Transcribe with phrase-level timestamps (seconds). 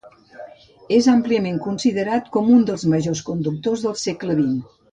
[0.97, 4.77] És àmpliament considerat com un dels majors conductors del segle XX.